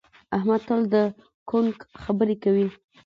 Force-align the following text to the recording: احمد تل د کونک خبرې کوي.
احمد 0.35 0.61
تل 0.67 0.81
د 0.93 0.95
کونک 1.49 1.77
خبرې 2.03 2.35
کوي. 2.43 2.67